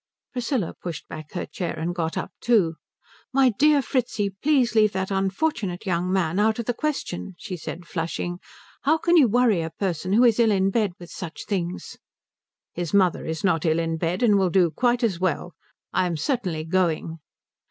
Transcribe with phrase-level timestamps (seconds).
[0.33, 2.73] Priscilla pushed back her chair and got up too.
[3.31, 7.85] "My dear Fritzi, please leave that unfortunate young man out of the question," she said,
[7.85, 8.39] flushing.
[8.81, 11.99] "How can you worry a person who is ill in bed with such things?"
[12.73, 15.53] "His mother is not ill in bed and will do quite as well.
[15.93, 17.19] I am certainly going."